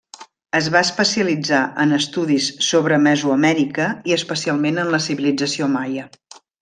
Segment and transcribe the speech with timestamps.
[0.59, 6.09] Es va especialitzar en estudis sobre Mesoamèrica i especialment en la civilització maia.